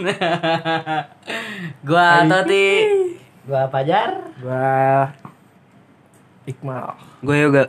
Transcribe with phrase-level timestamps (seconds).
[1.88, 2.66] gua Toti.
[3.44, 4.10] Gua Pajar.
[4.40, 5.08] Gua
[6.48, 6.86] Iqmal.
[7.20, 7.64] Gue yoga.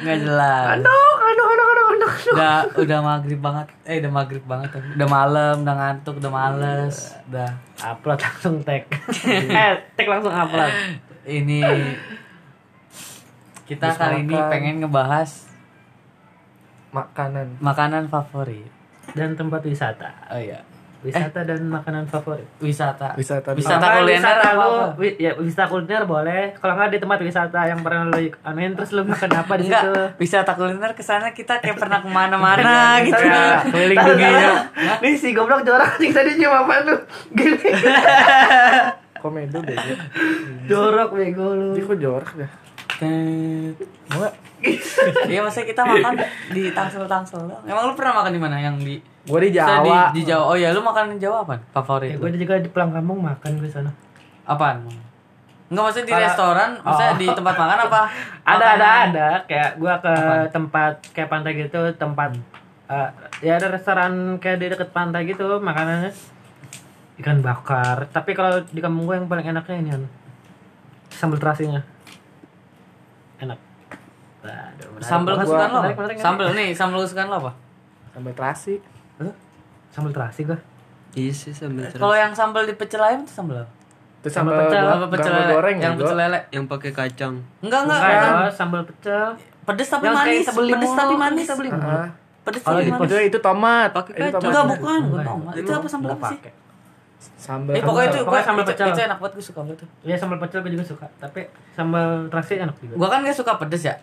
[0.00, 0.66] Nggak jelas.
[0.80, 2.12] Aduh, aduh, aduh, aduh, aduh.
[2.32, 3.66] Udah udah maghrib banget.
[3.84, 4.70] Eh udah maghrib banget.
[4.96, 7.12] Udah malam, udah ngantuk, udah males.
[7.28, 7.60] Udah.
[7.84, 8.88] Upload langsung tag.
[9.60, 10.72] eh, tag langsung upload.
[11.28, 11.60] Ini
[13.68, 15.49] kita Habis kali ini pengen ngebahas
[16.90, 17.58] Makanan.
[17.58, 18.66] makanan favorit.
[19.10, 20.10] Dan tempat wisata.
[20.26, 20.58] Oh iya.
[21.00, 22.44] Wisata dan makanan favorit.
[22.58, 23.16] Wisata.
[23.16, 23.56] Wisata.
[23.56, 24.86] Wisata nggak kuliner wisata apa lu, apa?
[24.94, 26.42] wi- ya wisata kuliner boleh.
[26.54, 29.92] Kalau nggak di tempat wisata yang pernah lu anuin terus lu makan apa di situ?
[30.18, 33.16] wisata kuliner ke sana kita kayak pernah ke mana-mana gitu.
[33.18, 34.50] Ya, keliling dunia.
[35.00, 36.96] Nih si goblok jorok nih tadi nyium apa lu?
[37.32, 37.70] Gini.
[39.16, 39.94] Komedo bego.
[40.66, 41.68] jorok bego lu.
[41.72, 42.48] Jadi kok jorok ya?
[43.00, 44.32] Nggak?
[45.26, 46.14] Iya maksudnya kita makan
[46.52, 47.40] di Tangsel-Tangsel.
[47.64, 48.56] Emang lu pernah makan di mana?
[48.58, 50.10] Yang di Gua di Jawa.
[50.12, 50.44] Di, di Jawa.
[50.48, 51.60] Oh ya, lu makan di Jawa apa?
[51.70, 53.92] Favorit Ya, gue juga di pulang kampung makan gue sana.
[54.44, 54.84] Apaan?
[55.70, 57.20] Enggak maksudnya di Kalau- restoran, maksudnya Oh.
[57.20, 58.00] di tempat makan apa?
[58.50, 59.06] Ada ada Makanan?
[59.06, 60.48] ada kayak gua ke Apaan?
[60.50, 62.30] tempat kayak pantai gitu tempat
[62.90, 63.08] eh,
[63.40, 66.10] ya ada restoran kayak di deket pantai gitu makanannya
[67.22, 70.02] ikan bakar tapi kalau di kampung gue yang paling enaknya ini kan
[71.08, 71.86] sambal terasinya
[73.40, 73.58] enak
[75.00, 76.00] Sambal kesukaan lo Menarik, apa?
[76.00, 76.16] menarik, menarik.
[76.18, 77.52] Sambal nih, sambal kesukaan lo apa?
[78.10, 78.74] Sampai terasi.
[79.16, 79.34] Hah?
[79.90, 80.58] sambal terasi gua
[81.10, 83.72] Iya sih sambil Kalau yang sambal di pecel ayam itu sambal apa?
[84.20, 85.52] Terus Sambal sambal pecel, Sambal pecel sambal lele.
[85.52, 86.02] goreng yang juga.
[86.02, 86.38] pecel lele.
[86.50, 87.34] yang pakai kacang.
[87.58, 88.00] Enggak, enggak,
[88.50, 89.26] sambal pecel
[89.60, 90.42] Pedes tapi Yang manis.
[90.42, 91.46] sambal Pedes tapi manis.
[91.46, 91.84] sambal limau.
[91.86, 92.08] Ah,
[92.40, 93.08] Pedes Kalau tapi di manis.
[93.08, 93.88] Itu itu tomat.
[93.90, 94.40] Pakai Itu kacang.
[94.46, 95.24] Enggak, bukan, bukan.
[95.54, 96.38] Itu apa sambal apa sih?
[97.36, 97.72] Sambal.
[97.72, 98.86] Eh pokoknya itu Pokoknya gua, sambal pecel.
[98.88, 99.88] itu enak banget gue suka banget tuh.
[100.02, 101.40] ya sambal pecel gue juga suka tapi
[101.70, 103.94] sambal terasi enak juga Gua kan gak suka pedes ya.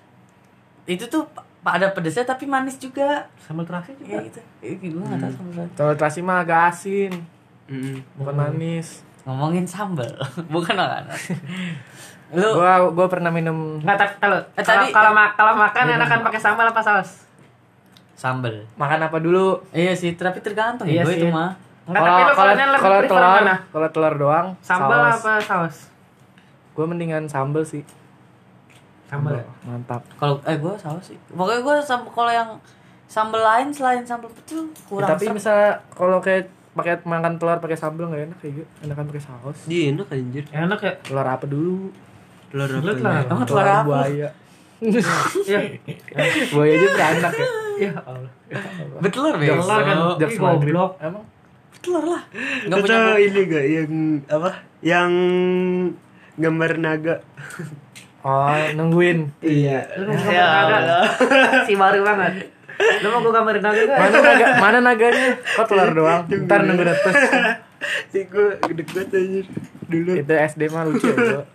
[0.85, 1.23] Itu tuh
[1.63, 3.25] ada pedesnya tapi manis juga.
[3.37, 4.39] sambal terasi juga Kayak gitu.
[4.61, 5.65] Eh, gue gak tau sambal.
[5.71, 7.11] Sambal terasi mah agak asin,
[7.67, 7.97] Mm-mm.
[8.15, 9.01] bukan manis.
[9.23, 10.07] Ngomongin sambal,
[10.53, 11.11] bukan makanan.
[12.29, 15.83] Lu Gua gua pernah minum Nggak, tapi kalau Eh, kalau tadi- kalau ma- kalau makan
[15.89, 17.23] enakan pakai sambal apa saus?
[18.13, 18.65] sambal.
[18.73, 19.61] makan apa dulu?
[19.69, 21.21] Iya sih, tapi tergantung Iya ya gue sih.
[21.21, 21.53] itu mah.
[21.87, 25.15] Enggak, tapi kalau kalau lebih kalau telur, kalau telur doang Sambal saus.
[25.17, 25.77] apa saus?
[26.73, 27.81] Gua mendingan sambal sih.
[29.05, 29.33] Sambal.
[29.33, 29.45] ya?
[29.63, 30.03] Mantap.
[30.13, 31.17] Kalau eh gue saus sih.
[31.29, 32.49] Pokoknya gue sambal kalau yang
[33.05, 35.35] sambal lain selain sambal pecel Ya, kurang tapi serem.
[35.35, 38.67] misalnya kalau kayak pakai makan telur pakai sambal nggak enak kayak gitu.
[38.81, 39.57] Enakan pakai saus.
[39.63, 40.43] Dia enak anjir.
[40.49, 40.93] Enak ya?
[41.01, 41.89] Telur apa dulu?
[42.49, 42.77] Telur apa?
[42.77, 43.15] Telur lah.
[43.25, 43.83] Emang telur apa?
[43.85, 44.29] buaya.
[45.47, 45.59] Iya.
[46.51, 47.47] buaya aja beranak ya.
[47.79, 48.31] Ya Allah.
[48.99, 49.65] Betelur Telur besok.
[49.79, 50.73] kan Jaks maghrib.
[50.75, 50.91] goblok.
[50.99, 51.23] Emang
[51.77, 52.23] Betelur lah.
[52.65, 53.93] Enggak Lu punya tahu ini gak yang
[54.25, 54.49] apa?
[54.81, 55.11] Yang
[56.41, 57.15] gambar naga.
[58.25, 59.29] Oh, nungguin.
[59.45, 59.85] Iya.
[60.01, 60.97] Lu gambar naga?
[61.69, 62.33] Si baru banget.
[62.77, 63.99] Lu mau gua gambarin naga enggak?
[64.01, 64.47] Mana naga?
[64.57, 65.29] Mana naganya?
[65.37, 66.21] Kok telur doang?
[66.25, 67.15] Ntar nunggu netes.
[68.17, 69.45] Ih, gue gede banget anjir.
[69.85, 70.11] Dulu.
[70.17, 71.45] Itu SD mah lucu ya,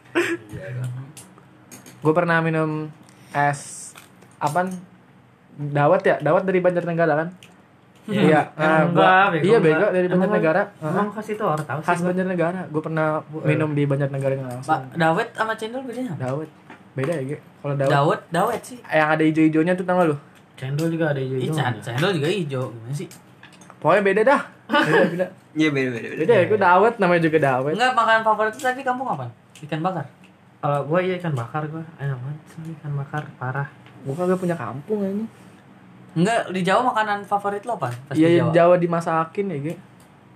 [1.98, 2.94] Gue pernah minum
[3.34, 3.90] es
[4.38, 4.70] apaan?
[5.58, 6.16] Dawet ya?
[6.22, 7.28] Dawet dari Banjarnegara kan?
[8.04, 8.50] Iya.
[8.52, 10.62] Nah, Enggak, gua- bego, Iya bego dari Banjarnegara.
[10.76, 11.86] Emang khas itu orang tahu sih.
[11.86, 12.08] Khas gua.
[12.10, 12.60] Banjarnegara.
[12.66, 13.06] Gue pernah
[13.40, 14.66] minum di Banjarnegara langsung.
[14.68, 16.12] Pak Dawet sama cendol bedanya?
[16.16, 16.50] Dawet.
[16.92, 17.38] Beda ya, Ge?
[17.56, 17.90] Kalau dawet.
[17.90, 18.78] Dawet, dawet sih.
[18.84, 20.16] Yang ada hijau-hijaunya tuh tau gak lu?
[20.52, 21.54] Cendol juga ada Ih, hijau.
[21.54, 23.08] can- cendol juga hijau gimana sih?
[23.78, 24.40] Pokoknya beda dah.
[24.68, 25.26] Beda, beda.
[25.52, 26.18] Iya beda beda beda.
[26.18, 27.74] Beda ya, gue dawet namanya juga dawet.
[27.74, 29.26] Enggak, makanan favorit itu tadi kampung apa?
[29.58, 30.04] Ikan bakar.
[30.58, 31.82] Kalau gua iya ikan bakar gua.
[31.96, 33.66] Enak banget sih ikan bakar parah.
[34.02, 35.24] Gue kagak punya kampung ini.
[36.12, 37.88] Enggak, di Jawa makanan favorit lo apa?
[38.12, 38.50] Iya, Jawa.
[38.52, 39.74] Jawa dimasakin ya, Ge.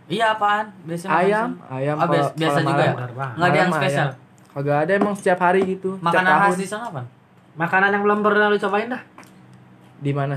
[0.06, 0.66] Iya apaan?
[0.86, 2.92] Biasanya Ayam, makan ayam Ah, biasa, juga ya?
[3.34, 4.08] Enggak ada yang spesial.
[4.56, 6.00] Kagak ada emang setiap hari gitu.
[6.00, 7.02] Makanan khas di sana apa?
[7.60, 9.02] Makanan yang belum pernah lu cobain dah.
[10.00, 10.36] Di mana?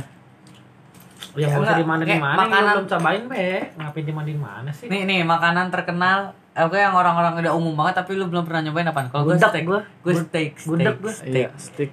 [1.38, 1.78] Ya Ya, enggak.
[1.78, 3.48] di mana di mana makanan- belum cobain be.
[3.80, 4.88] Ngapain di mana di mana sih?
[4.92, 8.84] Nih nih makanan terkenal Oke yang orang-orang udah umum banget tapi lu belum pernah nyobain
[8.84, 9.08] apaan?
[9.08, 11.14] Kalau gue steak, gue steak, gudeg steak, gua.
[11.14, 11.32] steak.
[11.32, 11.92] Iya, stick.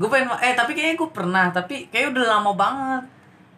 [0.00, 3.02] Gue pengen eh tapi kayaknya gue pernah tapi kayak udah lama banget.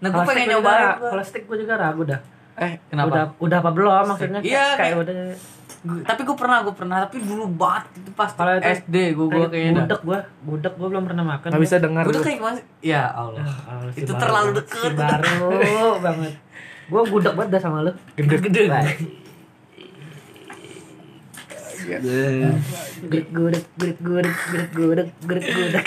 [0.02, 0.98] Nah gue pengen gua.
[0.98, 2.18] Kalau steak gua juga ragu dah.
[2.52, 3.08] Eh, Kenapa?
[3.08, 4.40] Udah udah apa belum maksudnya?
[4.42, 5.14] Iya, kayak, kayak- udah
[5.82, 9.26] Gua- tapi gue pernah, gue pernah tapi dulu banget itu pas Kalau itu- SD gue
[9.28, 9.82] gue kayaknya.
[9.82, 11.48] budek gua, budek gua belum pernah makan.
[11.48, 12.02] nggak bisa dengar.
[12.04, 12.14] Lu.
[12.16, 12.66] kayak gimana sih?
[12.84, 13.42] Ya Allah.
[13.42, 14.78] Ah, Allah, si Itu baru terlalu deket.
[14.80, 15.38] Si baru
[16.06, 16.32] banget.
[16.86, 17.92] Gua budek banget dah sama lu.
[18.14, 18.62] Gede-gede.
[21.82, 22.54] Eh,
[23.02, 25.86] Gudeg gudeg gudeg gudeg gudeg gudeg gudeg gudeg.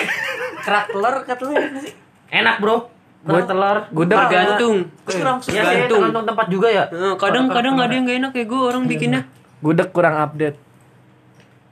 [0.65, 1.33] Kerak telur ya
[1.69, 1.93] nggak sih?
[2.33, 2.89] Enak, Bro.
[3.21, 3.77] Kerak telur.
[3.89, 4.75] Gudeg Tergantung.
[5.05, 5.99] Gue kurang Iya sih, Tergantung.
[6.01, 6.83] tergantung tempat juga ya.
[6.89, 9.21] Eh, kadang-kadang ada yang gak enak ya gue orang bikinnya.
[9.61, 10.57] Gudeg kurang update.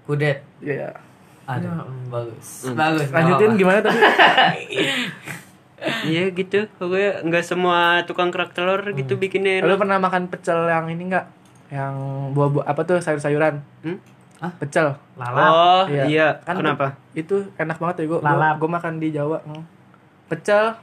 [0.06, 0.40] Kudet.
[0.60, 0.94] Iya.
[1.44, 2.70] Aduh, bagus.
[2.72, 3.08] Bagus.
[3.10, 3.60] nggak Lanjutin apa-apa.
[3.60, 4.00] gimana tadi?
[5.84, 6.72] Iya gitu.
[6.80, 9.84] Pokoknya nggak semua tukang kerak telur gitu bikinnya Lu enak.
[9.84, 11.28] pernah makan pecel yang ini enggak?
[11.68, 11.96] Yang
[12.32, 13.60] buah-buah apa tuh sayur-sayuran?
[13.84, 14.00] Hmm?
[14.44, 14.52] Hah?
[14.54, 14.88] Pecel.
[15.16, 15.48] Lalap.
[15.48, 16.04] Oh Iya.
[16.06, 16.28] iya.
[16.42, 17.00] Kan Kenapa?
[17.14, 18.20] Itu enak banget ya gua.
[18.20, 18.56] Gua, Lalap.
[18.58, 19.40] gua makan di Jawa.
[19.42, 19.64] Hmm.
[20.28, 20.76] Pecel.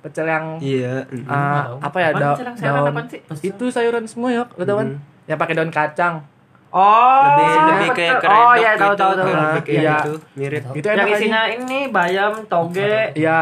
[0.00, 1.04] Pecel yang Iya.
[1.22, 1.76] ah, Nggak tahu.
[1.78, 2.08] apa ya?
[2.08, 2.88] Apaan Da- pecel yang sayuran daun.
[2.90, 3.20] apaan sih?
[3.44, 4.88] Itu sayuran semua ya, lu tahu kan?
[5.22, 6.14] Yang pakai daun kacang.
[6.72, 8.20] Oh, lebih lebih kayak pecel.
[8.24, 8.96] keredok Oh iya tahu gitu.
[8.96, 9.28] tahu tahu.
[9.68, 9.96] Iya.
[9.98, 10.12] gitu.
[10.32, 10.62] Mirip.
[10.72, 13.38] Itu Yang isinya ini bayam, toge, Iya,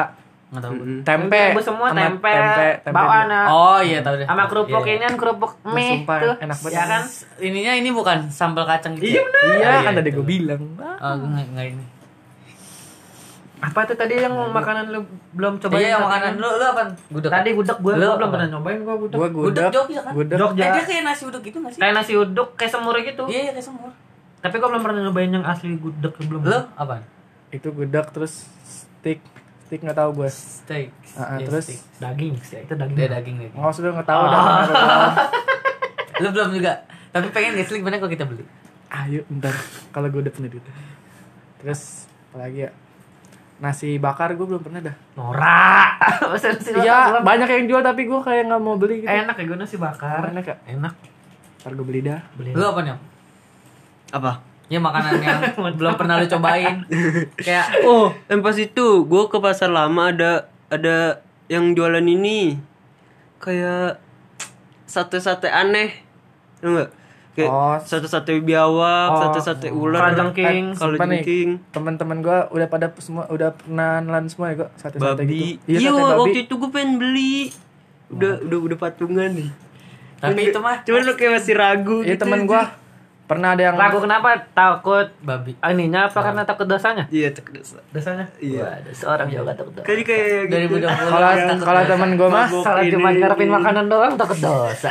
[0.51, 0.73] Nggak tahu.
[0.75, 0.99] Mm-mm.
[1.07, 1.41] tempe.
[1.55, 3.47] Rebus semua tempe, tempe, tempe ah.
[3.47, 4.27] Oh iya tahu deh.
[4.27, 5.07] sama kerupuk Iya, iya.
[5.07, 6.35] ini kerupuk mie sumpah, tuh.
[6.43, 6.75] enak banget.
[6.75, 7.03] Ya kan?
[7.39, 9.07] Ininya ini bukan sambal kacang gitu.
[9.07, 9.23] Iya, ya?
[9.23, 9.43] bener.
[9.47, 10.17] Iya, Oh, kan tadi itu.
[10.17, 10.63] gua bilang.
[10.99, 11.85] Oh, gue nggak nggak ini.
[13.61, 15.85] Apa tuh tadi yang makanan lu belum cobain?
[15.85, 16.83] Iya, yang makanan lu lu apa?
[17.07, 17.29] Gudeg.
[17.31, 19.19] Tadi gudeg gua, Lu belum pernah nyobain gua gudeg.
[19.21, 19.71] Gua Gudeg gudeg.
[19.71, 20.13] Jogja kan?
[20.17, 20.37] Gudeg.
[20.41, 20.63] Jogja.
[20.65, 21.81] Eh, dia kayak nasi uduk gitu nggak sih?
[21.81, 23.23] Kayak nasi uduk, kayak semur gitu.
[23.29, 23.93] Iya, iya kayak semur.
[24.41, 26.41] Tapi gua belum pernah nyobain yang asli gudeg belum.
[26.43, 27.05] Lu apa?
[27.51, 29.21] Itu gudeg terus steak.
[29.71, 30.27] Steak enggak tahu gue.
[30.27, 30.91] Steak.
[31.15, 31.71] Ah, ah, Iya, terus?
[31.71, 31.81] steak.
[32.03, 32.97] Daging sih, itu daging.
[32.99, 33.55] Dia daging daging.
[33.55, 34.27] Enggak usah enggak tahu Ah.
[34.27, 34.43] dah.
[34.43, 34.99] mana gua.
[36.19, 36.73] Lu belum juga.
[37.11, 38.43] Tapi pengen gak sih gimana kalau kita beli?
[38.91, 39.55] Ayo bentar
[39.95, 40.67] kalau gue udah punya duit.
[41.63, 42.71] Terus apa lagi ya?
[43.63, 44.97] Nasi bakar gue belum pernah dah.
[45.15, 45.39] Bakar
[46.83, 49.09] Iya, banyak yang jual tapi gue kayak nggak mau beli gitu.
[49.09, 50.35] Enak ya gua nasi bakar.
[50.35, 50.57] Enak ya?
[50.67, 50.95] Enak.
[51.63, 52.19] Ntar gue beli dah.
[52.35, 52.51] Beli.
[52.51, 52.99] Lu apa nih?
[54.11, 54.43] Apa?
[54.71, 55.41] Ya makanan yang
[55.77, 56.87] belum pernah lu cobain.
[57.37, 60.31] Kayak Oh, yang pas itu gue ke pasar lama ada
[60.69, 62.55] ada yang jualan ini
[63.37, 63.99] kayak
[64.85, 65.91] sate-sate aneh,
[66.59, 66.91] Tahu nggak?
[67.33, 67.79] Kayak Oh.
[67.81, 69.19] sate-sate biawak, Oh.
[69.25, 70.75] sate-sate ular, Kalajengking.
[70.75, 74.69] kalau Sumpah nih, jengking, Teman-teman gue udah pada semua udah pernah nelan semua ya gue
[74.77, 75.59] sate-sate babi.
[75.59, 75.67] gitu.
[75.73, 76.21] Iya, sate babi.
[76.21, 77.37] waktu itu gue pengen beli.
[78.09, 79.51] Udah udah udah patungan nih.
[80.21, 82.23] tapi itu mah Cuman lu kayak masih ragu Iya gitu.
[82.23, 82.63] temen gue
[83.31, 84.43] pernah ada yang Ragu kenapa?
[84.51, 85.55] Takut babi.
[85.63, 87.07] ininya apa karena takut dosanya?
[87.15, 87.79] Iya, tak dosa.
[87.95, 88.27] Dosanya?
[88.43, 88.67] Iya.
[88.67, 89.87] Waduh, seorang juga takut dosa.
[89.87, 90.83] Kali kayak gitu.
[90.83, 91.15] 2020.
[91.15, 91.31] kalau
[91.63, 92.91] kalau temen gue mah ini.
[92.91, 94.91] cuma ngarepin makanan doang takut dosa.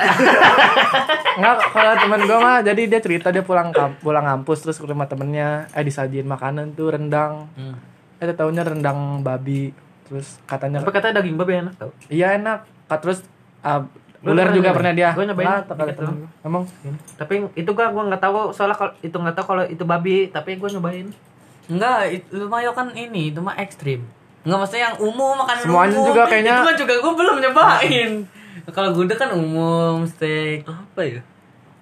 [1.39, 5.11] Enggak, kalau temen gue mah jadi dia cerita dia pulang pulang kampus terus ke rumah
[5.11, 7.51] temennya eh disajiin makanan tuh rendang.
[7.59, 7.75] Hmm.
[8.23, 9.75] Eh tahunya rendang babi.
[10.07, 11.91] Terus katanya Tapi katanya daging babi enak tau.
[12.07, 12.63] iya enak.
[12.87, 13.19] Kat terus
[13.59, 15.09] Lu ular juga pernah dia.
[15.11, 15.47] Gua nyobain
[15.95, 16.17] doang.
[16.17, 16.29] gua.
[16.41, 16.63] Emang
[17.15, 20.55] Tapi itu gua gua nggak tahu soalnya kalau itu nggak tahu kalau itu babi, tapi
[20.55, 21.07] gua nyobain.
[21.67, 24.01] Enggak, itu lu mah yo kan ini, itu mah ekstrim.
[24.41, 26.07] Enggak maksudnya yang umum makanan Semuanya umum.
[26.09, 28.11] juga kayaknya- Itu mah juga gue belum nyobain.
[28.69, 30.65] Kalau gudeg kan umum, steak.
[30.65, 31.21] Apa ya?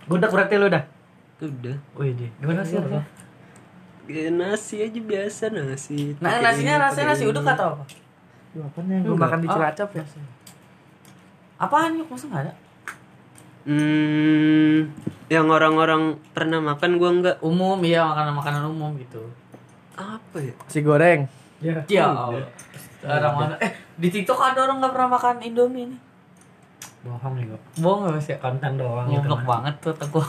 [0.06, 0.84] Gudeg berarti lu dah.
[1.40, 1.78] Udah.
[1.96, 2.30] Wih, deh.
[2.36, 2.76] Gimana sih
[4.30, 6.16] nasi aja biasa nasi.
[6.18, 7.84] Nah, nasinya rasanya nasi uduk atau apa?
[8.56, 9.54] Yang gue makan di Oh.
[9.54, 10.04] Cilacap ya?
[11.58, 12.08] Apaan yuk?
[12.10, 12.54] Masa enggak ada?
[13.68, 14.96] Hmm,
[15.28, 17.38] yang orang-orang pernah makan gua enggak.
[17.44, 19.28] Umum, iya makanan-makanan umum gitu.
[19.98, 20.54] Apa ya?
[20.70, 21.28] Si goreng.
[21.60, 21.84] Ya.
[21.90, 22.48] Ya Allah.
[23.04, 23.56] Orang mana?
[23.60, 26.00] Eh, di TikTok ada orang nggak pernah makan Indomie nih.
[27.04, 27.60] Bohong nih gua.
[27.82, 28.38] Bohong nggak ya?
[28.40, 29.20] Konten doang gitu.
[29.20, 30.20] Ngoblok banget tuh aku.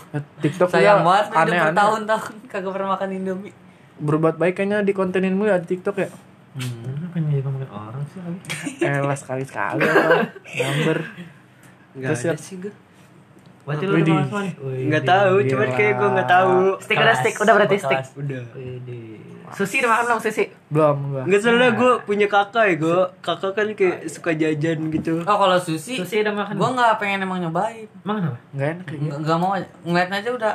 [0.43, 1.67] TikTok Sayang banget udah aneh-aneh.
[1.71, 3.55] bertahun-tahun kagak pernah makan Indomie.
[3.99, 6.09] Berbuat baik kayaknya di kontenin mulu ya di TikTok ya.
[6.59, 6.83] Hmm.
[6.83, 8.39] Kenapa pengen jadi ngomongin orang sih lagi?
[9.11, 10.27] Eh sekali sekali apa?
[10.43, 10.99] Number.
[11.95, 12.75] Enggak Terus ada sih gua.
[13.69, 14.53] Berarti lu udah nih?
[14.89, 16.57] Enggak tahu, cuman kayak gua enggak tahu.
[16.83, 18.03] Stick udah stick, udah berarti stick.
[18.17, 18.43] Udah.
[19.49, 20.45] Susi udah makan belum susi?
[20.69, 21.23] Belum gua.
[21.25, 23.01] Enggak salah gua punya kakak ya, gua.
[23.23, 25.23] Kakak kan kayak suka jajan gitu.
[25.25, 26.55] Oh kalau sushi, Susi udah makan.
[26.59, 27.87] gua nggak pengen emang nyobain.
[28.03, 28.39] Emang kenapa?
[28.57, 28.87] Enggak enak.
[28.89, 29.51] Nggak nggak mau
[29.87, 30.55] ngeliat aja udah.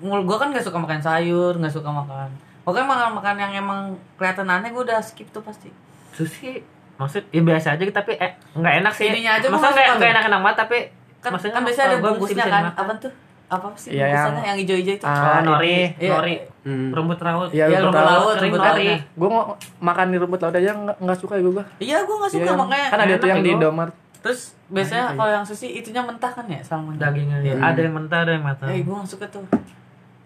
[0.00, 2.49] Gua kan nggak suka makan sayur, nggak suka makan.
[2.60, 3.80] Pokoknya makan makan yang emang
[4.14, 5.72] kelihatan aneh gua udah skip tuh pasti.
[6.10, 6.60] Susi
[6.94, 9.08] maksud ya biasa aja tapi eh nggak enak sih.
[9.08, 10.14] Ininya aja Maksudnya nggak nggak suka nggak tuh.
[10.14, 10.78] enak-enak banget tapi
[11.18, 12.62] Kan, maksudnya kan biasanya ada bungkusnya kan.
[12.70, 13.12] Apa tuh?
[13.46, 15.04] Apa sih Iya, bungkusannya yang- yang hijau-hijau itu?
[15.04, 16.10] Ah, Oh, nori, Iya.
[16.12, 16.36] nori.
[16.62, 16.88] Hmm.
[16.90, 17.48] Rumput laut.
[17.50, 18.36] Iya, Iya, rumput rumput laut.
[18.38, 18.88] rumput nori.
[18.88, 19.02] laut.
[19.16, 19.44] Gua mau
[19.82, 21.64] makan di rumput laut aja nggak nggak suka ya gua.
[21.76, 22.86] Iya, gua nggak suka Iya, makanya.
[22.86, 23.50] kan ada enak tuh yang ya, di.
[23.50, 23.94] Indomaret.
[24.20, 26.94] Terus biasanya Enak, kalau yang sushi itunya mentah kan ya salmon.
[26.94, 27.54] Dagingnya Iya.
[27.58, 28.68] ada yang mentah, ada yang matang.
[28.68, 29.44] Eh, gua nggak suka tuh.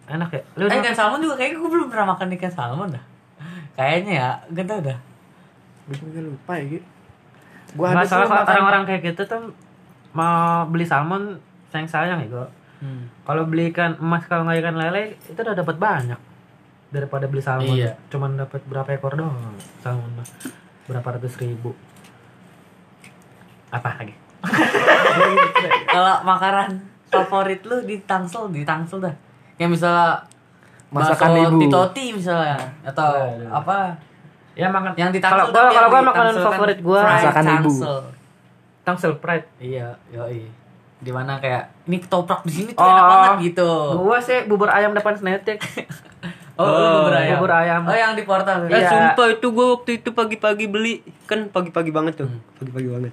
[0.04, 0.42] Enak ya?
[0.56, 3.04] Lu Eh, udah ikan salmon juga kayaknya gua belum pernah makan ikan salmon dah.
[3.74, 4.98] Kayaknya ya, gak tau dah.
[5.88, 6.86] Gua juga lupa ya gitu.
[7.74, 9.42] Gua Nggak ada salah kalau orang-orang kayak gitu tuh
[10.14, 11.40] mau beli salmon
[11.72, 12.46] sayang-sayang ya gua.
[12.78, 13.08] Hmm.
[13.24, 16.20] Kalau beli ikan emas kalau nggak ikan lele itu udah dapat banyak
[16.92, 17.74] daripada beli salmon.
[17.74, 17.96] Iya.
[18.12, 19.34] Cuman dapat berapa ekor doang
[19.80, 20.28] salmon mah.
[20.84, 21.72] Berapa ratus ribu.
[23.72, 24.14] Apa lagi?
[25.94, 29.14] Kalau makanan favorit lu di Tangsel, di Tangsel dah.
[29.54, 30.08] Kayak misalnya
[30.88, 31.58] Masakan ibu.
[31.58, 33.50] Titoti misalnya atau Waduh.
[33.52, 33.76] apa
[34.54, 37.72] Ya makan yang di kalau gua kalau gua makanan kan favorit gua Masakan ibu.
[38.84, 39.12] Tangsel.
[39.16, 39.48] Pride.
[39.58, 40.46] Iya, yoi.
[41.00, 42.86] Di mana kayak ini ketoprak di sini tuh Oh.
[42.86, 43.70] enak banget gitu.
[43.98, 45.58] Gua sih bubur ayam depan Snetik.
[46.54, 47.34] Oh, lu bubur ayam.
[47.34, 47.82] Bubur ayam.
[47.82, 48.70] Oh, yang di portal.
[48.70, 48.86] Eh Iya.
[48.86, 53.12] sumpah itu gue waktu itu pagi-pagi beli kan pagi-pagi banget tuh pagi-pagi banget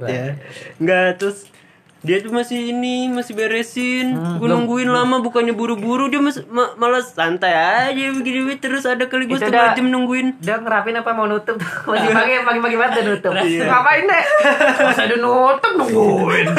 [0.00, 0.32] ya
[0.78, 1.50] nggak terus
[1.98, 4.14] dia tuh masih ini masih beresin.
[4.38, 9.24] Gue nungguin lama bukannya buru-buru dia mas, ma- malah santai aja begini terus ada kali
[9.24, 10.38] gue setengah jam nungguin.
[10.38, 11.58] Dia ngerapin apa mau nutup
[11.90, 13.32] Masih pagi pagi-pagi banget udah nutup.
[13.34, 14.24] Ngapain deh
[14.80, 16.46] Masa udah nutup nungguin.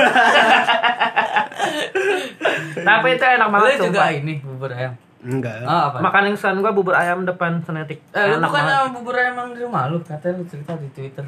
[2.80, 4.12] Tapi itu enak Lu banget juga sumpah.
[4.14, 4.94] ini bubur ayam.
[5.20, 5.64] enggak.
[5.64, 5.98] Oh, apa?
[6.00, 8.00] Makan instan gua bubur ayam depan senetik.
[8.10, 8.72] Eh, lu Enak bukan banget.
[8.74, 11.26] yang bubur ayam yang di rumah lu, katanya lu cerita di Twitter.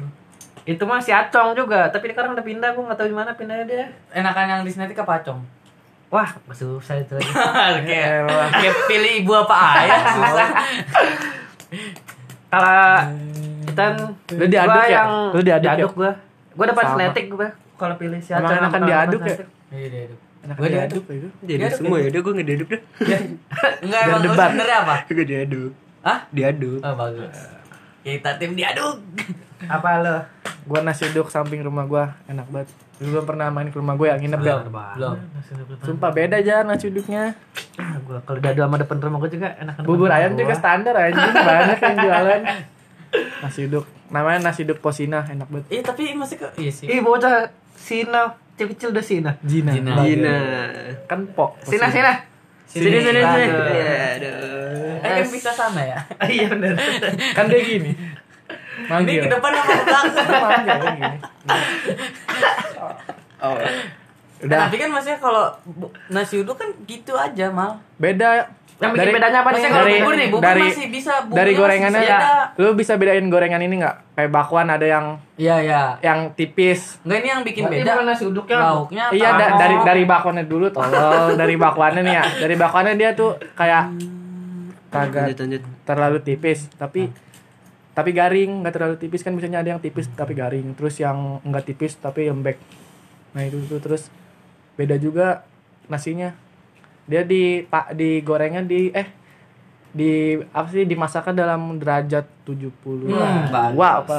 [0.64, 3.84] Itu masih acong juga Tapi sekarang udah pindah Gua gak tahu di mana pindahnya dia
[4.10, 5.42] Enakan yang di Snetik apa acong?
[6.08, 7.32] Wah susah itu lagi
[7.88, 10.48] kayak, kayak pilih ibu apa ayah susah.
[12.46, 12.84] Kalau
[13.64, 13.84] kita
[14.30, 15.02] Lu diaduk ya?
[15.32, 15.74] Lu diaduk ya?
[15.74, 16.12] diaduk gua
[16.52, 16.92] Gua depan Sama.
[17.00, 19.36] senetik gua Kalau pilih si acong enakan diaduk ya?
[19.72, 20.16] Iya, dia itu.
[20.42, 21.28] Enak Gua diaduk itu.
[21.42, 22.80] jadi semua ya udah gue ngedaduk dah
[23.82, 24.48] Enggak emang lu debat.
[24.48, 24.94] sebenarnya apa?
[25.08, 25.70] gue diaduk
[26.02, 26.18] Hah?
[26.28, 27.36] diaduk Oh, bagus.
[28.02, 28.98] Kita tim diaduk.
[29.64, 30.16] Apa lo?
[30.62, 32.68] Gua nasi uduk samping rumah gua enak banget.
[32.98, 34.54] Lu belum pernah main ke rumah gua yang nginep ya?
[34.94, 35.14] Belum.
[35.82, 37.34] Sumpah beda aja nasi uduknya.
[38.06, 41.78] Gua kalau dadu sama depan rumah gua juga enakan Bubur ayam juga standar aja banyak
[41.78, 42.40] yang jualan.
[43.42, 43.84] Nasi uduk.
[44.10, 45.66] Namanya nasi uduk Posina enak banget.
[45.70, 46.86] Iya, tapi masih ke iya sih.
[46.86, 49.72] Ih bocah Sina Kecil-kecil udah Sina Jina.
[49.72, 49.92] Jina.
[50.04, 50.36] Gina
[51.08, 51.56] Kan po.
[51.64, 52.12] Sina Sina
[52.68, 53.68] sini sini sini Aduh.
[53.68, 54.81] ya aduh Eh,
[55.14, 55.98] kan bisa sana ya.
[56.32, 56.72] Iya bener
[57.32, 57.92] Kan dia gini.
[57.92, 59.20] Ini Manggil.
[59.20, 60.06] ke depan apa ke belakang?
[60.42, 61.16] Manggil kan gini.
[63.38, 63.56] oh
[64.42, 64.58] Udah.
[64.66, 65.44] Tapi kan maksudnya kalau
[66.08, 67.78] nasi uduk kan gitu aja, Mal.
[67.94, 68.50] Beda.
[68.82, 69.62] Yang bikin bedanya apa nih?
[69.62, 72.18] Kalau Dari- bubur nih, bubur dari- masih bisa bubur Dari gorengannya beda.
[72.58, 73.96] Lu bisa bedain gorengan ini nggak?
[74.12, 75.06] Kayak bakwan ada yang
[75.38, 75.82] Iya, iya.
[76.02, 76.98] yang tipis.
[77.06, 77.92] Enggak ini yang bikin Berarti beda.
[77.94, 78.56] bukan nasi uduknya.
[78.58, 80.90] Lauknya Iya da- dari dari bakwannya dulu tolol
[81.32, 83.94] dari bakwannya nih ya dari bakwannya dia tuh kayak
[84.92, 85.62] kagak lanjut lanjut.
[85.82, 87.08] terlalu tipis tapi
[87.92, 91.64] tapi garing nggak terlalu tipis kan biasanya ada yang tipis tapi garing terus yang nggak
[91.66, 92.56] tipis tapi lembek.
[93.32, 94.08] Nah itu tuh terus
[94.74, 95.44] beda juga
[95.86, 96.32] nasinya.
[97.04, 99.08] Dia di pak di gorengnya di eh
[99.92, 100.10] di
[100.48, 103.76] apa sih dimasakkan dalam derajat 70 Hmm, bagus.
[103.76, 104.18] wah apa?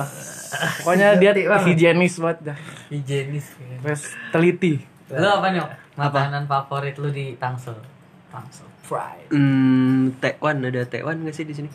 [0.86, 2.58] Pokoknya dia higienis banget dah.
[2.90, 3.58] Higienis.
[3.82, 4.86] terus teliti.
[5.10, 5.66] Lu apa nih?
[5.94, 7.74] Makanan favorit lu di Tangsel?
[8.34, 8.66] Tangsel.
[8.82, 9.30] Fried.
[9.30, 11.70] hmm Taiwan ada Taiwan nggak sih di sini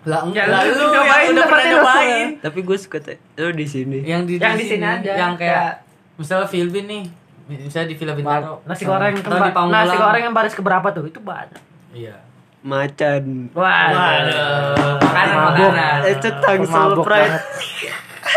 [0.00, 2.28] Lah enggak lu lu nyobain yang udah pernah nyobain.
[2.40, 5.12] tapi gue suka Taiwan oh di sini Yang di Yang di sini ada.
[5.12, 5.70] Yang kayak
[6.16, 7.04] misalnya Philbin nih.
[7.50, 8.62] Misalnya di Villa Bintaro.
[8.62, 11.04] Nasi goreng Atau tempat nasi goreng yang baris keberapa tuh?
[11.04, 11.58] Itu banyak.
[11.90, 12.16] Iya.
[12.60, 13.88] macan Wah.
[13.88, 15.70] Waduh, makanan Mabuk.
[15.72, 16.00] makanan.
[16.06, 17.42] itu tangsel banget.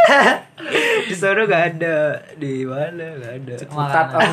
[1.07, 1.97] di sana gak ada
[2.33, 4.15] di mana gak ada Makanan.
[4.17, 4.31] om.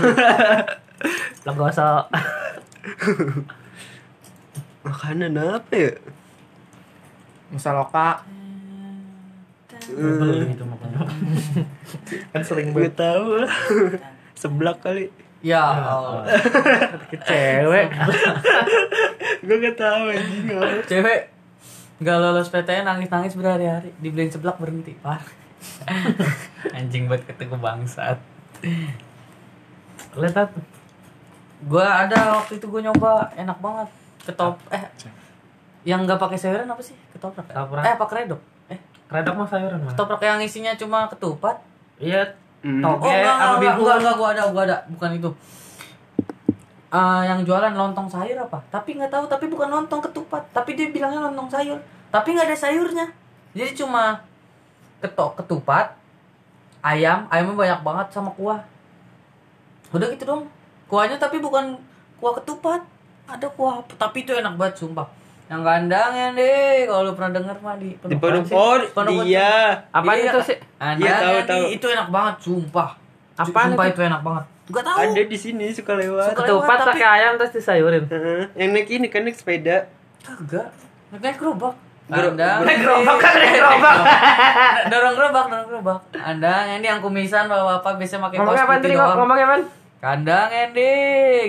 [1.45, 2.05] Legosok.
[4.87, 5.93] makanan apa ya?
[7.51, 8.25] Musaloka
[9.91, 11.03] Belum itu makanya.
[12.33, 13.43] kan sering gue tahu.
[13.43, 13.55] Lah
[14.41, 15.11] seblak kali.
[15.41, 16.29] Ya Allah.
[17.09, 17.89] ke cewek.
[19.41, 20.85] Gue gak tahu anjing apa.
[20.85, 21.21] Cewek
[22.01, 23.93] nggak lolos PTN nangis-nangis berhari-hari.
[24.01, 25.21] Dibeliin seblak berhenti par
[26.77, 28.21] anjing buat ketemu bangsat.
[30.17, 30.51] Lihat Tat.
[31.67, 33.89] Gua ada waktu itu gua nyoba enak banget.
[34.25, 34.83] Ketop eh
[35.85, 36.97] yang nggak pakai sayuran apa sih?
[37.13, 37.55] Ketoprak ya?
[37.57, 37.83] Ketoprak.
[37.85, 39.91] eh apa kredok eh Redok mah sayuran mah.
[39.93, 41.57] ketoprak yang isinya cuma ketupat?
[42.01, 42.37] Iya.
[42.61, 44.77] Oh Toge enggak apa enggak, enggak, enggak, enggak, gua ada gua ada.
[44.93, 45.31] Bukan itu.
[46.91, 48.59] Eh, yang jualan lontong sayur apa?
[48.69, 50.43] Tapi nggak tahu tapi bukan lontong ketupat.
[50.53, 51.79] Tapi dia bilangnya lontong sayur.
[52.13, 53.07] Tapi nggak ada sayurnya.
[53.57, 54.21] Jadi cuma
[55.01, 55.97] ketok ketupat
[56.85, 57.25] ayam.
[57.33, 58.61] Ayamnya banyak banget sama kuah.
[59.97, 60.45] Udah gitu dong
[60.91, 61.79] kuahnya tapi bukan
[62.19, 62.83] kuah ketupat
[63.25, 65.07] ada kuah tapi itu enak banget sumpah
[65.47, 68.15] yang kandangnya deh kalau lu pernah denger mah di Gede.
[69.25, 70.59] iya Apaan Iya, itu sih?
[70.79, 71.63] Iya, tahu, tahu.
[71.73, 72.91] itu enak banget sumpah
[73.37, 73.93] Apaan sumpah itu?
[73.93, 77.33] itu enak banget gak tahu ada di sini suka lewat Suka- Ketupat Tapi- pakai ayam
[77.37, 78.05] terus disayurin.
[78.05, 78.43] Heeh.
[78.57, 80.71] yang naik ini kan naik sepeda Kagak.
[81.13, 81.75] Naik gerobak.
[82.07, 83.95] Gero- Anda Naik gerobak kan naik gerobak.
[84.87, 85.99] dorong gerobak, dorong gerobak.
[86.15, 89.17] Anda ini yang kumisan bawa apa biasa pakai kaos apa putih doang.
[89.17, 89.57] ngomongnya apa?
[90.01, 90.91] Kandang ende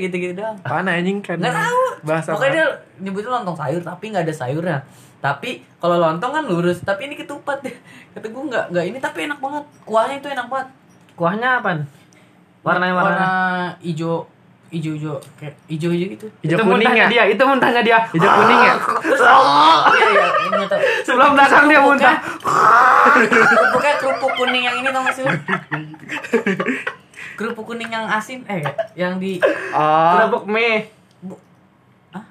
[0.03, 0.59] gitu-gitu doang.
[0.67, 1.39] Apaan anjing kan?
[1.39, 1.83] Nggak tahu.
[2.03, 2.67] Bahasa Pokoknya dia
[2.99, 4.77] nyebutnya lontong sayur tapi nggak ada sayurnya.
[5.23, 7.71] Tapi kalau lontong kan lurus, tapi ini ketupat deh.
[8.13, 9.63] Kata gue nggak nggak ini tapi enak banget.
[9.87, 10.67] Kuahnya itu enak banget.
[11.15, 11.69] Kuahnya apa?
[12.61, 13.07] Warnanya warna.
[13.07, 13.29] warna
[13.79, 14.27] hijau
[14.71, 16.27] hijau hijau kayak hijau hijau gitu.
[16.43, 17.07] Hijau itu kuning ya?
[17.07, 17.99] dia, itu muntahnya dia.
[18.11, 18.75] Hijau kuning ya?
[19.91, 20.27] Iya iya.
[21.07, 22.15] Sebelum belakang dia muntah.
[23.51, 25.23] Kerupuknya kerupuk kuning yang ini tau gak sih?
[27.41, 28.61] Kerupuk kuning yang asin eh
[28.93, 30.85] yang di Oh, Kerupuk mie.
[32.11, 32.23] Hah?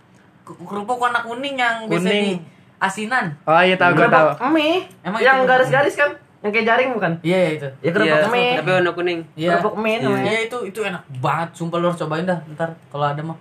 [0.46, 2.22] Kerupuk warna kuning yang biasa Kuning.
[2.24, 2.32] di
[2.78, 3.34] asinan.
[3.42, 4.28] Oh iya tahu gue tahu.
[4.30, 4.86] Kerupuk mie.
[5.02, 6.14] Emang yang garis-garis kan?
[6.40, 7.12] Yang kayak jaring bukan?
[7.20, 7.68] Iya iya, itu.
[7.80, 8.50] Ya kerupuk Iya, mie.
[8.56, 9.20] tapi warna kuning.
[9.34, 9.50] Iya.
[9.52, 10.24] Kerupuk mie namanya.
[10.24, 11.48] Iya itu itu enak banget.
[11.52, 13.36] Sumpah lu harus cobain dah ntar kalau ada mah.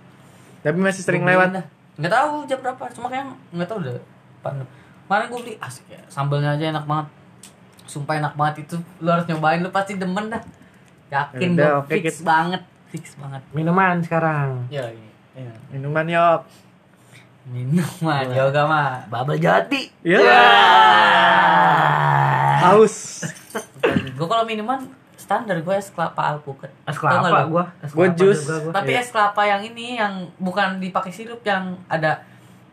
[0.60, 1.54] Tapi masih sering lewat.
[1.54, 1.64] dah.
[1.96, 2.82] Nggak tahu jam berapa.
[2.90, 3.94] Cuma kayak nggak tahu udah.
[4.40, 4.66] Pan-
[5.06, 5.98] Kemarin gue beli asik ya.
[6.06, 7.06] Sambelnya aja enak banget.
[7.82, 8.76] Sumpah enak banget itu.
[8.98, 10.38] Lu harus nyobain lu pasti demen dah.
[11.10, 12.62] Yakin Yaudah, gue oke, fix kita- banget.
[12.88, 13.42] Fix banget.
[13.50, 14.66] Minuman sekarang.
[14.68, 15.10] Ya ini.
[15.32, 16.40] Iya, Minuman yok.
[17.46, 18.90] Minuman yoga mah.
[19.06, 19.90] Bubble jati.
[20.02, 20.42] Iya.
[22.62, 23.24] Haus.
[23.90, 24.84] gue kalau minuman
[25.16, 26.70] standar gue es kelapa alpukat.
[26.84, 27.50] Es Tau nggak kelapa lu?
[27.50, 27.64] gua.
[27.80, 28.38] Es Gua kelapa jus.
[28.40, 28.72] juga gua.
[28.74, 29.00] Tapi Iya.
[29.00, 32.22] es kelapa yang ini yang bukan dipakai sirup yang ada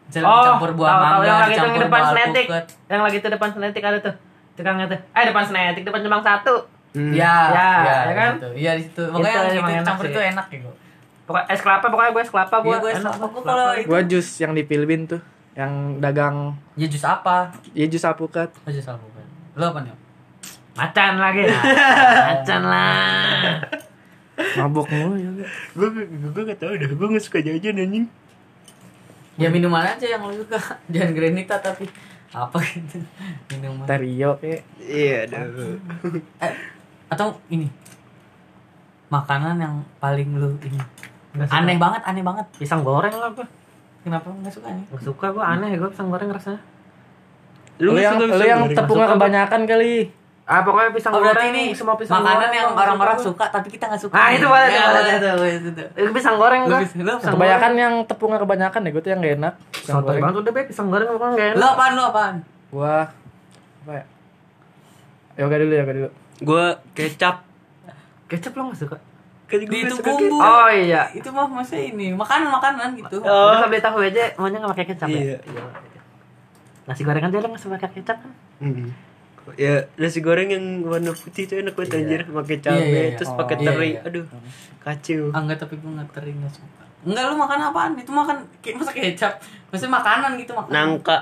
[0.08, 2.46] gel Oh, dicampur buah tahu, tahu, mangga, yang lagi tuh yang dicampur depan buah senetik.
[2.46, 2.66] alpukat.
[2.88, 4.16] Yang lagi tuh depan senetik ada tuh.
[4.56, 5.00] Tukangnya tuh.
[5.12, 6.56] Eh depan senetik, depan Jembang satu.
[6.98, 7.14] Hmm.
[7.14, 8.32] Iya, Ya, iya, ya kan?
[8.36, 8.50] gitu.
[8.56, 9.04] Iya di situ.
[9.06, 10.12] Makanya Itu gitu enak campur sih.
[10.12, 10.76] itu enak ya gue.
[11.24, 12.68] Pokoknya es kelapa, pokoknya gue es kelapa gua.
[12.68, 13.28] Iya gue es enak kelapa.
[13.30, 15.22] Gue kalau itu Gua jus yang di Pilbin tuh,
[15.54, 16.36] yang dagang
[16.74, 17.52] ya jus apa?
[17.72, 18.50] ya jus alpukat.
[18.60, 19.26] Oh, jus alpukat.
[19.54, 19.94] Lo apa nih?
[20.74, 21.44] Macan lagi.
[22.30, 23.60] Macan lah.
[24.56, 25.30] Mabok mulu ya.
[25.74, 26.86] Gue gue gak tau dah.
[26.88, 28.06] Gue gak suka jajan anjing.
[29.36, 30.58] Ya minuman aja yang lo suka.
[30.94, 31.90] Jangan granita tapi
[32.30, 33.02] apa gitu.
[33.52, 33.84] Minuman.
[33.84, 35.44] Terio kayak Iya dah.
[37.08, 37.68] Atau ini.
[39.08, 40.80] Makanan yang paling lu ini.
[41.32, 41.58] Nggak suka.
[41.62, 42.46] Aneh banget, aneh banget.
[42.56, 43.48] Pisang goreng lah gua.
[44.04, 44.84] Kenapa enggak suka nih?
[44.88, 46.60] Gak suka gua aneh gua pisang goreng rasanya.
[47.78, 49.14] lu, nggak yang lu yang tepungnya gua.
[49.16, 50.10] kebanyakan kali.
[50.48, 53.26] Ah pokoknya pisang Oh goreng ini semua pisang makanan goreng yang gua orang-orang gua.
[53.28, 54.16] suka tapi kita nggak suka.
[54.16, 55.12] Ah, itu boleh, Ya, itu boleh.
[55.12, 55.28] itu,
[55.70, 56.12] itu, itu.
[56.16, 56.80] Pisang goreng Lu gua.
[56.84, 59.54] lu Kebanyakan yang tepungnya kebanyakan ya, gue tuh yang gak enak.
[59.70, 60.22] Pisang Sotoy goreng.
[60.24, 61.72] banget udah be pisang goreng bukan gak Lu enak.
[61.76, 62.36] apaan lu apaan?
[62.68, 62.96] Gua
[63.84, 64.04] apa ya?
[65.38, 66.10] Yoga dulu, yoga dulu.
[66.40, 67.44] Gue kecap.
[68.28, 68.98] Kecap lo gak suka?
[69.48, 70.38] Kan Di gue itu suka bumbu.
[70.38, 71.08] Oh iya.
[71.10, 73.18] Itu mah masa ini makanan-makanan gitu.
[73.20, 73.56] Oh.
[73.56, 75.40] Kita beli tahu aja, maunya gak pakai kecap Iya.
[75.40, 75.64] ya?
[76.86, 78.32] Nasi goreng aja lo gak suka pakai kecap kan?
[78.60, 78.92] Hmm.
[79.56, 83.16] Ya nasi goreng yang warna putih itu enak banget anjir pakai cabai Iya, iya, iya.
[83.16, 83.90] terus Oh, pakai iya, teri.
[83.90, 84.00] iya.
[84.04, 84.26] Aduh.
[84.78, 85.24] Kacau.
[85.32, 86.84] Ah, enggak tapi gue nggak teri nggak suka.
[87.08, 87.92] Enggak lu makan apaan?
[87.96, 89.34] Itu makan kayak masa kecap.
[89.72, 90.72] Maksudnya makanan gitu makan.
[90.76, 91.18] Nangka.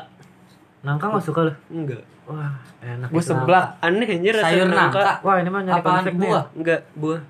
[0.81, 1.53] Nangka gak suka lo?
[1.69, 2.01] Enggak.
[2.25, 3.07] Wah enak.
[3.07, 3.65] Gue seblak.
[3.79, 4.81] Aneh anjir rasa Sayur nangka.
[4.97, 5.13] nangka.
[5.21, 6.27] Wah ini mah nyari Apaan konflik nih ya.
[6.27, 6.43] buah?
[6.53, 7.21] Enggak, buah.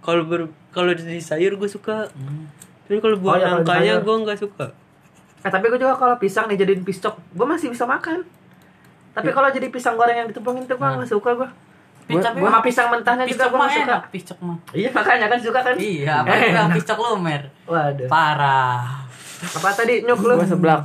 [0.00, 2.06] Kalau ber kalau di sayur gue suka.
[2.10, 2.46] Hmm.
[2.84, 4.66] Tapi kalau buah Oh, ya, nangkanya gue nggak suka.
[5.40, 8.22] Eh tapi gue juga kalau pisang dijadiin piscok, gue masih bisa makan.
[9.10, 10.96] Tapi kalau jadi pisang goreng yang ditumpangin tuh gue Nah.
[10.96, 11.48] gak suka gue.
[12.04, 13.84] Gua sama pisang mentahnya juga Picok gue suka.
[13.86, 14.56] enak, picok mah.
[14.70, 15.74] Iya makanya kan suka kan?
[15.74, 17.42] Iya, apa itu yang picok lu, Mer?
[17.64, 18.08] Waduh.
[18.08, 19.08] Parah.
[19.40, 20.36] Apa tadi nyuk lu?
[20.36, 20.84] Gue seblak.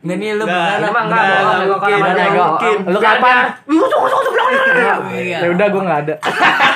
[0.00, 2.76] Nggak nih lu enggak Nggak, bohong, nggak gua kalau mungkin, sama nggak dia, mungkin.
[2.80, 2.94] bohong.
[2.94, 3.36] Lu kapan?
[3.36, 4.48] dia, "Ih, tunggu, tunggu, sebelah."
[5.12, 5.38] Iya.
[5.44, 6.14] Ya udah gue nggak ada.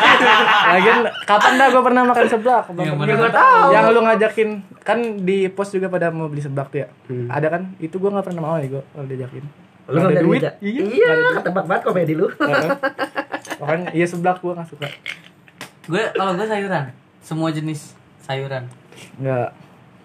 [0.77, 2.65] Lagian kapan dah gue pernah makan seblak?
[2.69, 3.69] Iya, gua gua tahu.
[3.73, 4.49] Yang lu ngajakin
[4.85, 6.89] kan di pos juga pada mau beli seblak tuh ya.
[7.09, 7.27] Hmm.
[7.33, 7.63] Ada kan?
[7.81, 9.45] Itu gue nggak pernah mau ya gue kalau diajakin.
[9.85, 10.43] Lu ada duit.
[10.61, 10.83] Iya.
[10.85, 11.11] Iya,
[11.41, 12.29] ketebak banget komedi lu.
[13.61, 14.89] Makanya iya seblak gue nggak suka.
[15.89, 18.69] Gue kalau gue sayuran, semua jenis sayuran.
[19.17, 19.49] Nggak.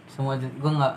[0.07, 0.95] Semua jenis gue nggak.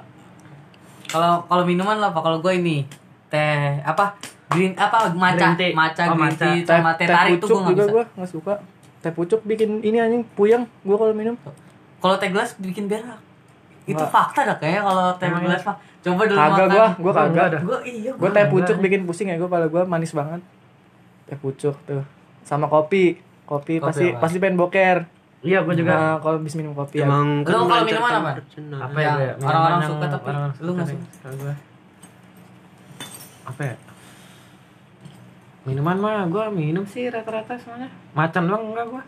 [1.12, 2.10] Kalau kalau minuman lah?
[2.10, 2.88] Kalau gue ini
[3.28, 4.16] teh apa?
[4.48, 5.72] Green apa maca Green tea.
[5.72, 7.90] maca Oh, green tea sama teh tarik tuh gue nggak bisa.
[7.90, 8.54] gue nggak suka.
[9.00, 11.36] Teh pucuk bikin ini anjing puyeng gue kalau minum.
[11.98, 13.20] Kalau teh gelas bikin berak.
[13.84, 15.76] Itu fakta dah kayaknya kalau teh Emang gelas mah.
[16.02, 17.46] Coba dulu Kagak gue, gue Gua kagak.
[17.48, 17.60] dah.
[17.62, 18.10] Gue iya.
[18.10, 20.42] Gue gua- teh pucuk bikin pusing ya gue pada gue manis banget.
[21.24, 22.02] Teh pucuk tuh.
[22.42, 23.16] Sama kopi.
[23.42, 24.20] Kopi, Kopi pasti apa?
[24.20, 25.04] pasti pengen boker.
[25.42, 25.92] Iya, gue juga.
[25.92, 27.06] Nah, kalau habis minum kopi ya.
[27.06, 28.30] Emang Lu kalau melancarkan minuman apa?
[28.86, 29.02] apa ya?
[29.02, 29.34] yang gue ya?
[29.42, 30.94] orang-orang Minuman suka tapi orang-orang lu nggak nih.
[30.94, 31.06] suka.
[31.18, 31.54] Kalau gue.
[33.42, 33.74] Apa ya?
[35.62, 37.90] Minuman mah gue minum sih rata-rata semuanya.
[38.12, 39.02] Macan doang enggak gue.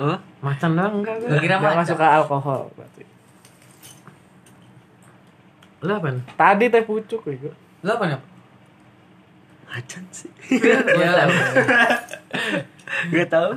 [0.00, 1.28] Oh, Macan doang enggak gue.
[1.28, 1.92] Gua kira Dia nggak maca.
[1.92, 3.04] suka alkohol berarti.
[5.82, 6.08] Lu apa?
[6.32, 7.52] Tadi teh pucuk gue.
[7.84, 8.20] Lu apa nih?
[9.68, 10.28] macan sih.
[10.52, 11.24] Iya.
[13.08, 13.50] Gak tahu.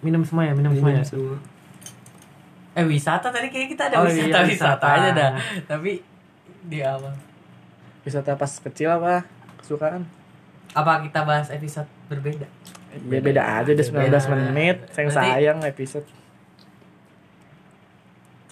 [0.00, 0.98] Minum semua ya, minum semua ya.
[0.98, 1.36] Minum semua.
[2.74, 4.86] Eh wisata tadi kayak kita ada Oh, wisata iya, wisata wisata.
[4.92, 5.30] aja dah.
[5.64, 6.02] Tapi
[6.62, 7.14] di awal.
[8.02, 9.24] Wisata pas kecil apa?
[9.56, 10.04] Kesukaan?
[10.72, 12.44] Apa kita bahas episode berbeda?
[13.02, 14.20] Ya beda aja udah 19 Beda.
[14.30, 14.76] menit.
[14.90, 16.06] Sayang Berarti- sayang episode.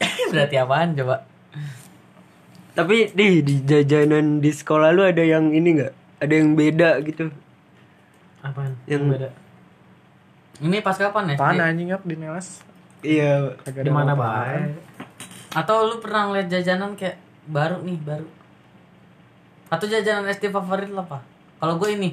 [0.32, 1.16] Berarti apaan coba?
[2.74, 5.92] Tapi di di jajanan di sekolah lu ada yang ini nggak?
[6.18, 7.30] Ada yang beda gitu?
[8.40, 8.74] Apaan?
[8.84, 9.28] Yang- beda.
[10.60, 11.36] Ini pas kapan ya?
[11.36, 12.62] Apaan anjing yok di Nelas?
[13.00, 13.58] Iya.
[13.64, 14.70] Di mana bae?
[15.50, 18.26] Atau lu pernah ngeliat jajanan kayak baru nih, baru.
[19.66, 21.18] Atau jajanan SD favorit lo apa?
[21.58, 22.10] Kalau gue ini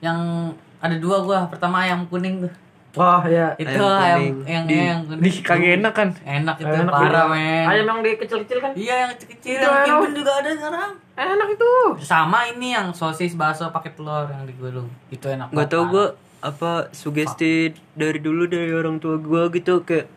[0.00, 2.52] yang ada dua gua, pertama ayam kuning tuh.
[2.90, 3.54] Wah, ya.
[3.54, 5.22] Itu Ayam ayam, yang Di- yang kuning.
[5.22, 6.08] Di kagak enak kan?
[6.20, 7.22] Enak itu Enak parah juga.
[7.30, 7.64] men.
[7.70, 8.72] Ayam yang di kecil-kecil kan?
[8.74, 9.86] Iya yang kecil-kecil Itu yang.
[9.86, 10.90] Kimbun juga ada sekarang.
[11.14, 11.70] Enak itu.
[12.02, 14.90] Sama ini yang sosis bakso pakai telur yang digulung.
[15.06, 15.54] Itu enak.
[15.54, 15.94] nggak tahu banget.
[15.94, 16.06] gue
[16.40, 17.52] apa sugesti
[17.92, 20.08] dari dulu dari orang tua gue gitu kayak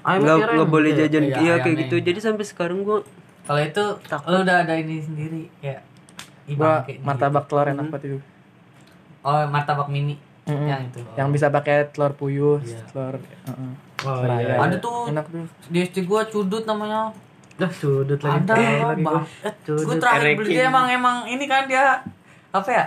[0.00, 1.06] Ayam nggak nggak boleh gitu ya?
[1.06, 2.04] jajan Iya, iya kayak ayamnya gitu ini.
[2.04, 2.98] jadi sampai sekarang gue
[3.42, 3.84] Kalau itu
[4.24, 5.42] lu udah ada ini sendiri
[6.50, 7.02] Gua bangke nih.
[7.02, 8.18] martabak telur enak banget itu.
[9.20, 10.18] Oh, martabak mini.
[10.42, 10.66] Mm-mm.
[10.66, 10.98] Yang itu.
[11.00, 11.14] Oh.
[11.14, 12.82] Yang bisa pakai telur puyuh, Iya.
[12.86, 13.72] telur heeh.
[14.00, 14.40] Oh Seraya.
[14.40, 14.54] iya.
[14.58, 15.46] Ada tuh Enak tuh.
[15.66, 17.14] di SD gua cudut namanya.
[17.54, 18.34] Dah sudut lagi.
[18.40, 19.14] Ada Eh, lagi bang.
[19.14, 19.22] gua.
[19.44, 20.00] Eh, Cudut.
[20.00, 22.02] terakhir beli dia emang emang ini kan dia
[22.50, 22.84] apa ya?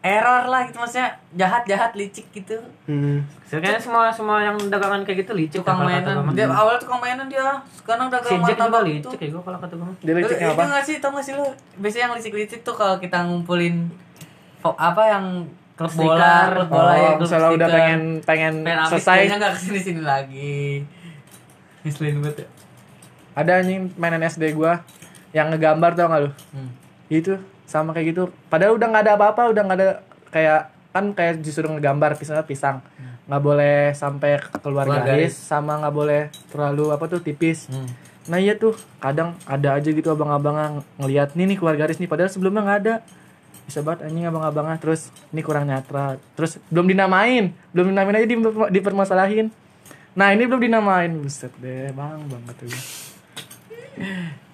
[0.00, 2.56] Error lah gitu maksudnya jahat jahat licik gitu.
[2.88, 3.20] hmm.
[3.52, 6.24] Kayaknya semua semua yang dagangan kayak gitu licik Tukang mainan.
[6.24, 6.32] gua.
[6.32, 7.60] Dia awal tukang mainan dia.
[7.76, 9.08] Sekarang dagang Si Jack juga martabak licik itu.
[9.20, 9.92] ya gua kalau kata gua.
[10.00, 10.62] Dia itu apa?
[10.66, 11.44] nggak sih tau gak sih lu
[11.76, 13.92] biasanya yang licik-licik tuh kalau kita ngumpulin
[14.62, 15.24] apa yang
[15.72, 18.54] klub bola klub bola ya Oh, klub misalnya udah pengen pengen
[18.86, 20.60] selesai kayaknya nggak ke sini sini lagi
[21.80, 22.48] ngeselin banget ya
[23.32, 24.84] ada anjing mainan SD gua
[25.30, 26.30] yang ngegambar tau gak lu?
[26.52, 26.70] hmm.
[27.08, 27.38] Itu
[27.70, 28.22] sama kayak gitu.
[28.50, 29.88] Padahal udah nggak ada apa-apa, udah nggak ada
[30.34, 32.76] kayak kan kayak justru ngegambar pisang pisang.
[33.30, 37.70] Nggak boleh sampai keluar Keluar garis, sama nggak boleh terlalu apa tuh tipis.
[37.70, 37.86] Hmm.
[38.26, 42.26] Nah iya tuh kadang ada aja gitu abang-abang ngelihat nih nih keluar garis nih padahal
[42.26, 42.94] sebelumnya nggak ada.
[43.70, 46.18] Bisa banget anjing abang-abangnya terus ini kurang nyatra.
[46.34, 49.46] Terus belum dinamain, belum dinamain aja di- dipermasalahin.
[50.18, 52.66] Nah ini belum dinamain, buset deh bang banget tuh.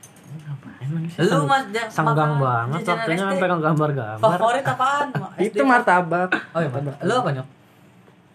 [1.19, 3.33] lu mas Sanggang banget waktunya SD.
[3.35, 4.21] sampai gambar-gambar.
[4.21, 5.09] favorit apaan?
[5.47, 6.31] Itu martabak.
[6.53, 7.01] oh iya martabak.
[7.03, 7.49] lu apa nyok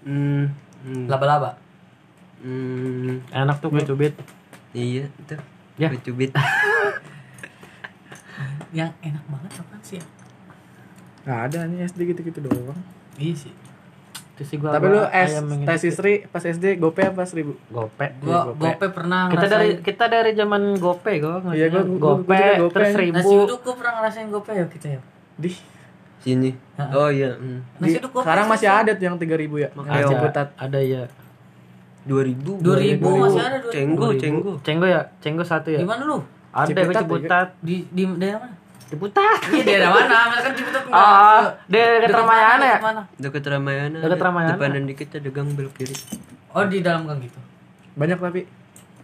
[0.01, 0.45] Hmm.
[0.81, 1.05] hmm.
[1.07, 1.53] laba-laba
[2.41, 3.21] Hmm.
[3.29, 4.17] Enak tuh kue cubit.
[4.71, 5.37] iya itu
[5.77, 5.87] Ya.
[5.87, 6.33] Kue cubit
[8.71, 10.05] yang enak banget apaan sih ya
[11.21, 12.79] Nggak ada nih SD gitu-gitu doang.
[13.15, 13.53] iya sih
[14.41, 15.31] Sih gua Tapi lu gua S,
[15.63, 17.53] tes istri pas SD gope apa seribu?
[17.69, 18.07] gope.
[18.19, 18.59] gua gope.
[18.59, 21.35] gope pernah Kita ngerasain dari kita dari zaman gope gua.
[21.51, 22.73] Iya, gua- gua- gua gope, gope.
[22.73, 23.31] terus nasi seribu.
[23.45, 25.01] uduk gua pernah ngerasain gope ya kita ya
[25.37, 25.49] Di
[26.21, 27.59] sini oh iya hmm.
[27.81, 29.69] nasi uduk gope sekarang masih ada tuh yang 3000 ya.
[29.73, 31.01] Makanya Yang Ada, ya.
[32.01, 35.79] dua ribu 2000 masih ada 2000 cenggo cenggo Cenggo ya, cenggo satu ya.
[35.85, 36.17] Gimana lu?
[36.51, 37.47] Ada gue Ciputat.
[37.61, 38.55] Di di daerah mana?
[38.91, 39.39] Ciputat.
[39.49, 40.17] Iya daerah mana?
[40.27, 40.91] Misalkan Ciputat ke-
[41.65, 42.77] di dekat Ramayana ya?
[43.17, 44.19] dekat Ramayana Dekat.
[44.19, 44.51] Ramayana.
[44.53, 45.95] depanan dikit ada gang belok kiri
[46.49, 47.39] Oh di dalam gang gitu.
[47.93, 48.43] Banyak tapi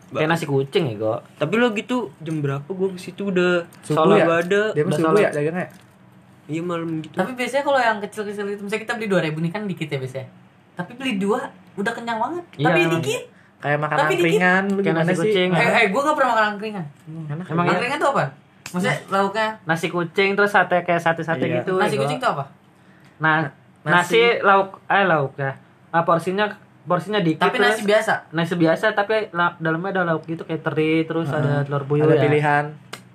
[0.07, 1.19] Kayak nasi kucing ya, Go.
[1.35, 4.23] tapi lo gitu jam berapa gua ke situ udah subuh ya.
[4.23, 5.67] ada Dia Udah subuh ya dagangnya.
[6.47, 9.61] iya malam gitu Tapi biasanya kalau yang kecil-kecil itu misalnya kita beli 2000 nih kan
[9.63, 10.27] dikit ya biasanya.
[10.73, 12.43] Tapi beli dua udah kenyang banget.
[12.53, 12.93] Iya, Tapi emang.
[12.97, 13.21] dikit.
[13.57, 15.49] Kayak makan Tapi lu Kayak nasi kucing.
[15.51, 16.85] Eh, eh gua gak pernah makan angkringan.
[17.27, 17.45] Enak.
[17.47, 17.71] Emang ya?
[17.73, 18.23] angkringan tuh apa?
[18.67, 21.55] Maksudnya lauknya Nasi kucing terus sate kayak sate-sate Iya.
[21.61, 21.75] gitu.
[21.75, 22.03] nasi ya, Go.
[22.03, 22.43] kucing tuh apa?
[23.17, 23.47] Nah,
[23.81, 24.19] Nasi.
[24.19, 25.55] nasi, lauk eh lauk ya.
[25.89, 26.51] Ah, porsinya
[26.83, 28.13] porsinya dikit Tapi nasi terus- biasa.
[28.29, 32.15] nasi biasa tapi la- dalamnya ada lauk gitu kayak teri terus ada telur puyuh Ada
[32.15, 32.21] ya.
[32.21, 32.65] pilihan,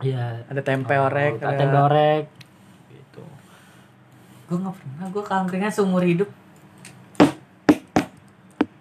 [0.00, 0.26] Iya.
[0.46, 2.24] ada tempe orek, Ada tempe orek.
[2.88, 3.22] Gitu.
[4.46, 5.04] Gua gak pernah.
[5.08, 6.28] Gua ke angkringan seumur hidup.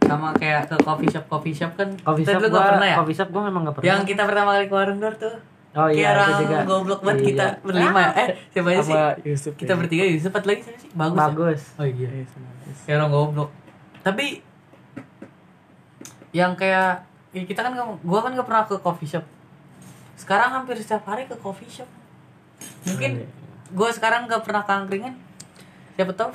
[0.01, 1.88] Sama kayak ke coffee shop coffee shop kan.
[1.97, 2.97] Coffee shop gak pernah ya.
[2.97, 3.88] coffee shop gua memang gak pernah.
[3.89, 5.36] Yang kita pertama kali ke warung tuh.
[5.71, 6.57] Oh iya, Kayak orang juga.
[6.67, 7.27] goblok banget Iya.
[7.27, 8.12] kita berlima ya.
[8.13, 8.91] Eh, siapa aja sih?
[8.91, 9.53] sama Yusuf.
[9.55, 9.77] Kita ya.
[9.79, 10.89] bertiga Yusuf satu lagi siapa sih?
[10.91, 11.15] Bagus.
[11.15, 11.23] ya?
[11.23, 11.62] Bagus.
[11.73, 12.10] Oh iya.
[12.12, 12.25] Iya.
[12.81, 13.49] Kayak orang goblok.
[14.01, 14.25] Tapi
[16.31, 19.23] yang kayak ya kita kan gua kan gak pernah ke coffee shop.
[20.13, 21.88] Sekarang hampir setiap hari ke coffee shop.
[22.86, 23.23] Mungkin
[23.71, 25.15] gua sekarang gak pernah ke angkringan.
[25.93, 26.31] Siapa tahu?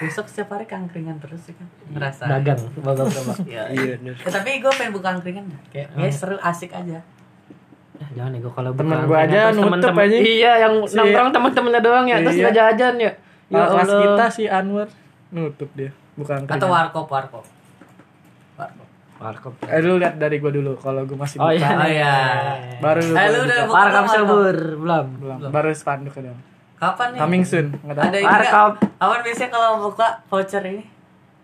[0.00, 1.68] Besok setiap hari ke angkringan terus sih kan.
[1.90, 2.28] Ngerasa.
[2.28, 3.38] Dagang, bagus bagus.
[3.46, 7.00] Ya, iya bener Ya, tapi gue pengen buka angkringan kayak ya seru asik aja Ya,
[8.10, 10.22] jangan nih gua kalau Temen angkringan aja nutup anjing.
[10.22, 12.16] Iya, yang Si- nongkrong teman-temannya doang ya.
[12.20, 12.42] Terus Iya.
[12.42, 13.12] nggak jajan ya.
[13.48, 14.88] Ya Kelas kita si Anwar
[15.28, 17.44] nutup dia, bukan atau warkop warkop
[18.56, 18.86] warkop
[19.16, 19.52] Warkop.
[19.64, 21.54] Eh lu lihat dari gua dulu kalau gua masih Oh buka.
[21.54, 21.68] iya.
[21.70, 22.14] oh iya
[22.78, 23.76] Baru eh, lu baru udah buka.
[23.76, 25.06] Warkop subur belum.
[25.18, 25.38] belum.
[25.50, 26.40] Baru spanduk doang.
[26.74, 27.66] kapan nih Coming soon.
[27.84, 28.72] Ada Warkop.
[28.96, 30.88] awan biasanya kalau buka voucher ini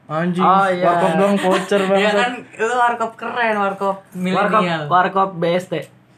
[0.07, 0.41] Anjing.
[0.41, 0.87] Oh, iya.
[0.87, 2.15] Warkop dong voucher Iya banget.
[2.17, 5.75] kan lu warkop keren warkop Warkop milenial Warkop BST.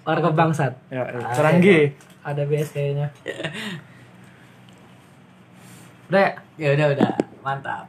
[0.08, 0.72] Warkop bangsat.
[0.88, 1.92] Ya, eh, Seranggi.
[2.24, 3.12] Ada BST-nya.
[6.08, 6.32] Udah ya?
[6.56, 7.10] ya udah udah
[7.44, 7.84] mantap